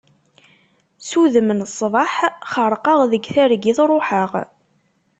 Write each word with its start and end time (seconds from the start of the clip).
S 1.07 1.09
udem 1.21 1.49
n 1.59 1.61
ṣṣbaḥ, 1.73 2.13
xerqeɣ 2.51 2.99
deg 3.11 3.23
targit 3.35 3.79
ṛuḥeɣ. 3.91 4.31